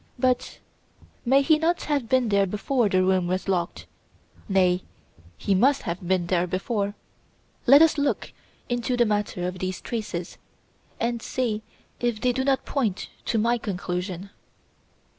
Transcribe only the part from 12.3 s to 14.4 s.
do not point to my conclusion.